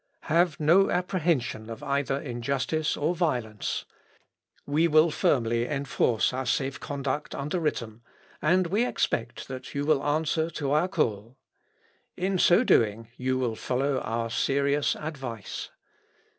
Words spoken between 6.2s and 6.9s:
our safe